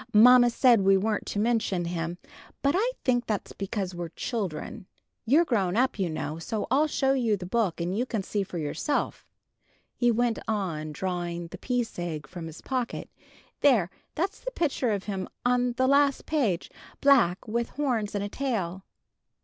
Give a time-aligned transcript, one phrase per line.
[0.15, 2.17] "Mamma said we weren't to mention him,
[2.63, 4.87] but I think that's because we're children.
[5.27, 8.41] You're grown up, you know, so I'll show you the book, and you can see
[8.41, 9.27] for yourself,"
[9.95, 13.11] he went on, drawing "The Peace Egg" from his pocket:
[13.59, 18.27] "there, that's the picture of him, on the last page; black, with horns and a
[18.29, 18.83] tail."